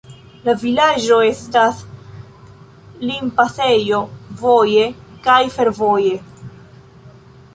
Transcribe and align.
La 0.45 0.53
vilaĝo 0.61 1.17
estas 1.25 1.81
limpasejo 3.09 3.99
voje 4.41 4.87
kaj 5.27 5.39
fervoje. 5.59 6.17